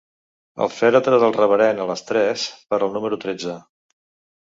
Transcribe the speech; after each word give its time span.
El 0.65 0.71
fèretre 0.77 1.19
del 1.25 1.35
reverend 1.37 1.85
a 1.85 1.87
les 1.91 2.05
tres, 2.09 2.49
per 2.73 2.83
al 2.83 2.93
número 2.99 3.25
tretze. 3.29 3.63